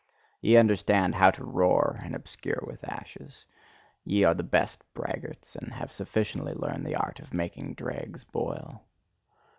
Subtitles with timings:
[0.41, 3.45] Ye understand how to roar and obscure with ashes!
[4.03, 8.81] Ye are the best braggarts, and have sufficiently learned the art of making dregs boil.